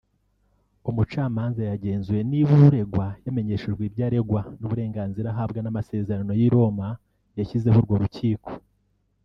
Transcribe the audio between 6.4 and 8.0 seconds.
Roma yashyizeho urwo